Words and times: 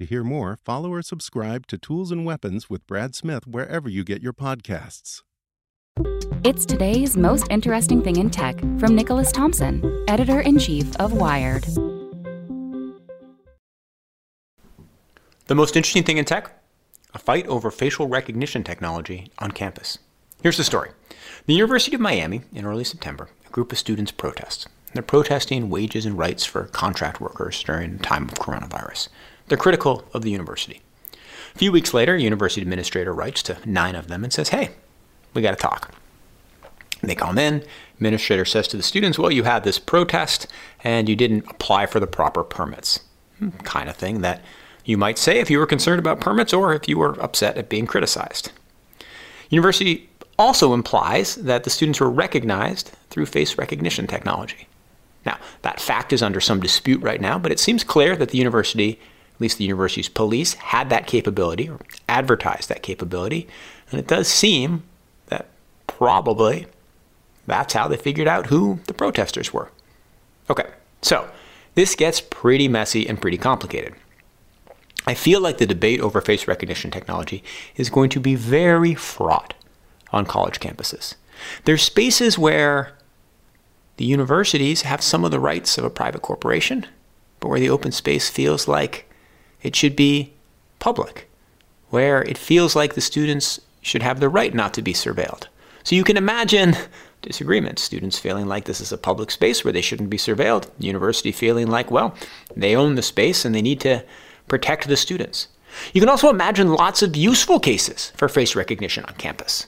To 0.00 0.06
hear 0.06 0.22
more, 0.22 0.56
follow 0.64 0.92
or 0.92 1.02
subscribe 1.02 1.66
to 1.66 1.76
Tools 1.76 2.12
and 2.12 2.24
Weapons 2.24 2.70
with 2.70 2.86
Brad 2.86 3.16
Smith 3.16 3.48
wherever 3.48 3.88
you 3.88 4.04
get 4.04 4.22
your 4.22 4.32
podcasts. 4.32 5.22
It's 6.44 6.64
today's 6.64 7.16
most 7.16 7.48
interesting 7.50 8.00
thing 8.00 8.14
in 8.14 8.30
tech 8.30 8.60
from 8.78 8.94
Nicholas 8.94 9.32
Thompson, 9.32 10.04
editor 10.06 10.38
in 10.38 10.56
chief 10.56 10.94
of 11.00 11.12
Wired. 11.14 11.64
The 15.46 15.56
most 15.56 15.74
interesting 15.74 16.04
thing 16.04 16.18
in 16.18 16.24
tech? 16.24 16.62
A 17.12 17.18
fight 17.18 17.48
over 17.48 17.68
facial 17.72 18.06
recognition 18.06 18.62
technology 18.62 19.32
on 19.40 19.50
campus. 19.50 19.98
Here's 20.44 20.58
the 20.58 20.62
story. 20.62 20.90
The 21.46 21.54
University 21.54 21.96
of 21.96 22.00
Miami, 22.00 22.42
in 22.54 22.64
early 22.64 22.84
September, 22.84 23.30
a 23.48 23.50
group 23.50 23.72
of 23.72 23.78
students 23.78 24.12
protest. 24.12 24.68
They're 24.94 25.02
protesting 25.02 25.70
wages 25.70 26.06
and 26.06 26.16
rights 26.16 26.44
for 26.44 26.66
contract 26.66 27.20
workers 27.20 27.60
during 27.64 27.96
the 27.96 28.02
time 28.04 28.28
of 28.28 28.34
coronavirus. 28.34 29.08
They're 29.48 29.58
critical 29.58 30.04
of 30.12 30.22
the 30.22 30.30
university. 30.30 30.80
A 31.54 31.58
few 31.58 31.72
weeks 31.72 31.94
later, 31.94 32.14
a 32.14 32.20
university 32.20 32.62
administrator 32.62 33.12
writes 33.12 33.42
to 33.44 33.58
nine 33.64 33.94
of 33.94 34.08
them 34.08 34.22
and 34.22 34.32
says, 34.32 34.50
Hey, 34.50 34.70
we 35.34 35.42
got 35.42 35.50
to 35.50 35.56
talk. 35.56 35.94
They 37.02 37.14
come 37.14 37.38
in. 37.38 37.64
Administrator 37.94 38.44
says 38.44 38.68
to 38.68 38.76
the 38.76 38.82
students, 38.82 39.18
Well, 39.18 39.30
you 39.30 39.44
had 39.44 39.64
this 39.64 39.78
protest 39.78 40.46
and 40.84 41.08
you 41.08 41.16
didn't 41.16 41.46
apply 41.48 41.86
for 41.86 42.00
the 42.00 42.06
proper 42.06 42.44
permits. 42.44 43.00
Hmm, 43.38 43.50
kind 43.62 43.88
of 43.88 43.96
thing 43.96 44.20
that 44.20 44.42
you 44.84 44.96
might 44.96 45.18
say 45.18 45.38
if 45.38 45.50
you 45.50 45.58
were 45.58 45.66
concerned 45.66 45.98
about 45.98 46.20
permits 46.20 46.52
or 46.52 46.74
if 46.74 46.88
you 46.88 46.98
were 46.98 47.20
upset 47.22 47.56
at 47.56 47.68
being 47.68 47.86
criticized. 47.86 48.52
University 49.50 50.08
also 50.38 50.72
implies 50.72 51.36
that 51.36 51.64
the 51.64 51.70
students 51.70 52.00
were 52.00 52.10
recognized 52.10 52.92
through 53.10 53.26
face 53.26 53.58
recognition 53.58 54.06
technology. 54.06 54.68
Now, 55.26 55.38
that 55.62 55.80
fact 55.80 56.12
is 56.12 56.22
under 56.22 56.40
some 56.40 56.60
dispute 56.60 57.02
right 57.02 57.20
now, 57.20 57.38
but 57.38 57.52
it 57.52 57.58
seems 57.58 57.84
clear 57.84 58.16
that 58.16 58.30
the 58.30 58.38
university, 58.38 59.00
at 59.38 59.42
least 59.42 59.58
the 59.58 59.64
university's 59.64 60.08
police, 60.08 60.54
had 60.54 60.90
that 60.90 61.06
capability 61.06 61.68
or 61.68 61.78
advertised 62.08 62.68
that 62.68 62.82
capability. 62.82 63.46
And 63.88 64.00
it 64.00 64.08
does 64.08 64.26
seem 64.26 64.82
that 65.28 65.46
probably 65.86 66.66
that's 67.46 67.72
how 67.72 67.86
they 67.86 67.96
figured 67.96 68.26
out 68.26 68.46
who 68.46 68.80
the 68.88 68.94
protesters 68.94 69.52
were. 69.52 69.70
Okay, 70.50 70.66
so 71.02 71.30
this 71.76 71.94
gets 71.94 72.20
pretty 72.20 72.66
messy 72.66 73.08
and 73.08 73.20
pretty 73.20 73.38
complicated. 73.38 73.94
I 75.06 75.14
feel 75.14 75.40
like 75.40 75.58
the 75.58 75.66
debate 75.66 76.00
over 76.00 76.20
face 76.20 76.48
recognition 76.48 76.90
technology 76.90 77.44
is 77.76 77.90
going 77.90 78.10
to 78.10 78.20
be 78.20 78.34
very 78.34 78.94
fraught 78.94 79.54
on 80.12 80.26
college 80.26 80.58
campuses. 80.58 81.14
There's 81.64 81.82
spaces 81.82 82.36
where 82.36 82.92
the 83.98 84.04
universities 84.04 84.82
have 84.82 85.00
some 85.00 85.24
of 85.24 85.30
the 85.30 85.38
rights 85.38 85.78
of 85.78 85.84
a 85.84 85.90
private 85.90 86.22
corporation, 86.22 86.86
but 87.38 87.48
where 87.48 87.60
the 87.60 87.70
open 87.70 87.92
space 87.92 88.28
feels 88.28 88.66
like 88.66 89.07
it 89.62 89.74
should 89.74 89.96
be 89.96 90.32
public, 90.78 91.28
where 91.90 92.22
it 92.22 92.38
feels 92.38 92.76
like 92.76 92.94
the 92.94 93.00
students 93.00 93.60
should 93.80 94.02
have 94.02 94.20
the 94.20 94.28
right 94.28 94.54
not 94.54 94.74
to 94.74 94.82
be 94.82 94.92
surveilled. 94.92 95.46
So 95.84 95.96
you 95.96 96.04
can 96.04 96.16
imagine 96.16 96.76
disagreements. 97.22 97.82
Students 97.82 98.18
feeling 98.18 98.46
like 98.46 98.64
this 98.64 98.80
is 98.80 98.92
a 98.92 98.98
public 98.98 99.30
space 99.30 99.64
where 99.64 99.72
they 99.72 99.80
shouldn't 99.80 100.10
be 100.10 100.16
surveilled. 100.16 100.68
University 100.78 101.32
feeling 101.32 101.68
like, 101.68 101.90
well, 101.90 102.14
they 102.56 102.76
own 102.76 102.94
the 102.94 103.02
space 103.02 103.44
and 103.44 103.54
they 103.54 103.62
need 103.62 103.80
to 103.80 104.04
protect 104.46 104.88
the 104.88 104.96
students. 104.96 105.48
You 105.92 106.00
can 106.00 106.08
also 106.08 106.30
imagine 106.30 106.72
lots 106.72 107.02
of 107.02 107.16
useful 107.16 107.60
cases 107.60 108.12
for 108.16 108.28
face 108.28 108.56
recognition 108.56 109.04
on 109.04 109.14
campus. 109.14 109.66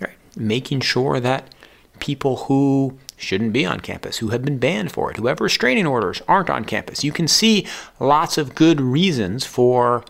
Right? 0.00 0.16
Making 0.36 0.80
sure 0.80 1.20
that 1.20 1.54
people 2.00 2.36
who 2.36 2.98
shouldn't 3.22 3.52
be 3.52 3.64
on 3.64 3.80
campus, 3.80 4.18
who 4.18 4.28
have 4.28 4.44
been 4.44 4.58
banned 4.58 4.92
for 4.92 5.10
it, 5.10 5.16
who 5.16 5.26
have 5.26 5.40
restraining 5.40 5.86
orders, 5.86 6.20
aren't 6.26 6.50
on 6.50 6.64
campus. 6.64 7.04
You 7.04 7.12
can 7.12 7.28
see 7.28 7.66
lots 8.00 8.36
of 8.38 8.54
good 8.54 8.80
reasons 8.80 9.44
for 9.44 10.04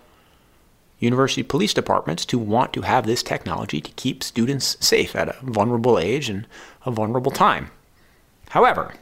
university 0.98 1.42
police 1.42 1.74
departments 1.74 2.24
to 2.24 2.38
want 2.38 2.72
to 2.72 2.82
have 2.82 3.06
this 3.06 3.22
technology 3.22 3.80
to 3.80 3.90
keep 3.92 4.22
students 4.22 4.76
safe 4.80 5.16
at 5.16 5.28
a 5.28 5.36
vulnerable 5.42 5.98
age 5.98 6.28
and 6.28 6.46
a 6.86 6.90
vulnerable 6.90 7.32
time. 7.32 7.70
However, 8.50 8.94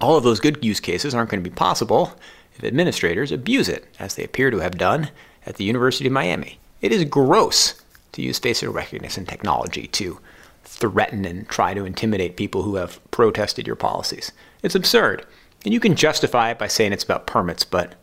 all 0.00 0.16
of 0.16 0.24
those 0.24 0.40
good 0.40 0.64
use 0.64 0.80
cases 0.80 1.14
aren't 1.14 1.30
going 1.30 1.42
to 1.42 1.48
be 1.48 1.54
possible 1.54 2.18
if 2.56 2.64
administrators 2.64 3.30
abuse 3.30 3.68
it, 3.68 3.86
as 3.98 4.14
they 4.14 4.24
appear 4.24 4.50
to 4.50 4.58
have 4.58 4.76
done 4.76 5.10
at 5.46 5.56
the 5.56 5.64
University 5.64 6.06
of 6.06 6.12
Miami. 6.12 6.58
It 6.80 6.92
is 6.92 7.04
gross 7.04 7.80
to 8.12 8.22
use 8.22 8.38
facial 8.38 8.72
recognition 8.72 9.24
technology 9.24 9.86
to 9.88 10.18
threaten 10.64 11.24
and 11.24 11.48
try 11.48 11.74
to 11.74 11.84
intimidate 11.84 12.36
people 12.36 12.62
who 12.62 12.76
have 12.76 13.00
protested 13.10 13.66
your 13.66 13.76
policies. 13.76 14.32
It's 14.62 14.74
absurd. 14.74 15.26
And 15.64 15.72
you 15.72 15.80
can 15.80 15.94
justify 15.94 16.50
it 16.50 16.58
by 16.58 16.66
saying 16.66 16.92
it's 16.92 17.04
about 17.04 17.26
permits, 17.26 17.64
but 17.64 17.94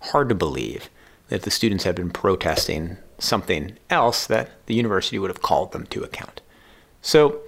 hard 0.00 0.28
to 0.28 0.34
believe 0.34 0.90
that 1.28 1.42
the 1.42 1.50
students 1.50 1.84
had 1.84 1.94
been 1.94 2.10
protesting 2.10 2.98
something 3.18 3.78
else 3.90 4.26
that 4.26 4.50
the 4.66 4.74
university 4.74 5.18
would 5.18 5.30
have 5.30 5.42
called 5.42 5.72
them 5.72 5.86
to 5.86 6.02
account. 6.02 6.40
So, 7.00 7.40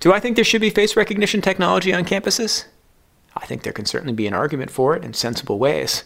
do 0.00 0.12
I 0.12 0.20
think 0.20 0.36
there 0.36 0.44
should 0.44 0.60
be 0.60 0.70
face 0.70 0.96
recognition 0.96 1.40
technology 1.40 1.92
on 1.92 2.04
campuses? 2.04 2.66
I 3.36 3.46
think 3.46 3.62
there 3.62 3.72
can 3.72 3.86
certainly 3.86 4.12
be 4.12 4.26
an 4.26 4.34
argument 4.34 4.70
for 4.70 4.94
it 4.96 5.04
in 5.04 5.14
sensible 5.14 5.58
ways. 5.58 6.04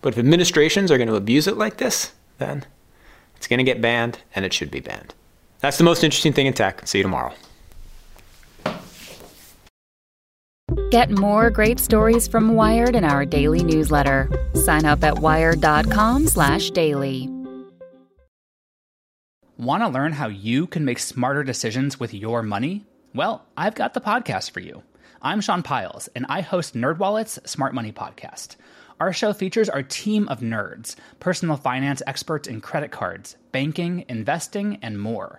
But 0.00 0.12
if 0.12 0.18
administrations 0.18 0.90
are 0.90 0.98
going 0.98 1.08
to 1.08 1.14
abuse 1.14 1.46
it 1.46 1.56
like 1.56 1.78
this, 1.78 2.12
then 2.38 2.66
it's 3.36 3.46
going 3.46 3.58
to 3.58 3.64
get 3.64 3.80
banned 3.80 4.18
and 4.34 4.44
it 4.44 4.52
should 4.52 4.70
be 4.70 4.80
banned. 4.80 5.14
That's 5.62 5.78
the 5.78 5.84
most 5.84 6.04
interesting 6.04 6.34
thing 6.34 6.46
in 6.46 6.52
tech. 6.52 6.86
See 6.86 6.98
you 6.98 7.04
tomorrow. 7.04 7.32
Get 10.90 11.10
more 11.10 11.50
great 11.50 11.80
stories 11.80 12.28
from 12.28 12.54
Wired 12.54 12.94
in 12.94 13.04
our 13.04 13.24
daily 13.24 13.64
newsletter. 13.64 14.28
Sign 14.54 14.84
up 14.84 15.02
at 15.02 15.20
wired.com/daily. 15.20 17.30
Want 19.56 19.82
to 19.82 19.88
learn 19.88 20.12
how 20.12 20.28
you 20.28 20.66
can 20.66 20.84
make 20.84 20.98
smarter 20.98 21.42
decisions 21.44 21.98
with 22.00 22.12
your 22.12 22.42
money? 22.42 22.84
Well, 23.14 23.46
I've 23.56 23.76
got 23.76 23.94
the 23.94 24.00
podcast 24.00 24.50
for 24.50 24.58
you. 24.60 24.82
I'm 25.22 25.40
Sean 25.40 25.62
Pyles, 25.62 26.08
and 26.16 26.26
I 26.28 26.40
host 26.40 26.74
NerdWallet's 26.74 27.38
Smart 27.48 27.72
Money 27.72 27.92
Podcast. 27.92 28.56
Our 28.98 29.12
show 29.12 29.32
features 29.32 29.68
our 29.68 29.82
team 29.82 30.26
of 30.28 30.40
nerds, 30.40 30.96
personal 31.20 31.56
finance 31.56 32.02
experts 32.06 32.48
in 32.48 32.60
credit 32.60 32.90
cards, 32.90 33.36
banking, 33.52 34.04
investing, 34.08 34.78
and 34.82 35.00
more. 35.00 35.38